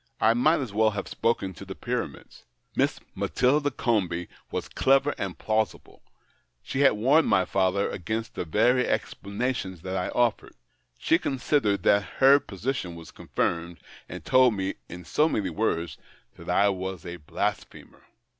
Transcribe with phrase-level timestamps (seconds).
[0.19, 2.43] I might as well have spoken to the Pyramids.
[2.75, 6.01] Miss Matilda Comby was clever and plausible;
[6.63, 10.55] she had warned my father against the very explanations that I offered.
[10.97, 13.77] He considered that her position was confirmed,
[14.09, 15.99] and told me, in so many words,
[16.35, 18.01] that I was a blasphemer."